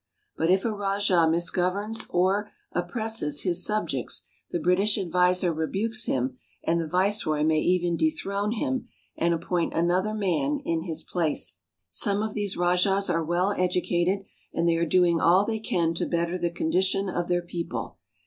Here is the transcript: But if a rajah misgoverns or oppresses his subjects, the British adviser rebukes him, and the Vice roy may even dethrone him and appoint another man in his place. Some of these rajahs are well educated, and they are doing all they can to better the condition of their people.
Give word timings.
But 0.35 0.49
if 0.49 0.65
a 0.65 0.71
rajah 0.73 1.27
misgoverns 1.29 2.07
or 2.09 2.49
oppresses 2.71 3.43
his 3.43 3.63
subjects, 3.63 4.27
the 4.49 4.59
British 4.59 4.97
adviser 4.97 5.53
rebukes 5.53 6.05
him, 6.05 6.39
and 6.63 6.81
the 6.81 6.87
Vice 6.87 7.23
roy 7.23 7.43
may 7.43 7.59
even 7.59 7.97
dethrone 7.97 8.53
him 8.53 8.87
and 9.15 9.31
appoint 9.31 9.75
another 9.75 10.15
man 10.15 10.57
in 10.65 10.85
his 10.85 11.03
place. 11.03 11.59
Some 11.91 12.23
of 12.23 12.33
these 12.33 12.57
rajahs 12.57 13.11
are 13.13 13.23
well 13.23 13.51
educated, 13.51 14.25
and 14.51 14.67
they 14.67 14.77
are 14.77 14.87
doing 14.87 15.21
all 15.21 15.45
they 15.45 15.59
can 15.59 15.93
to 15.93 16.07
better 16.07 16.35
the 16.39 16.49
condition 16.49 17.07
of 17.07 17.27
their 17.27 17.43
people. 17.43 17.99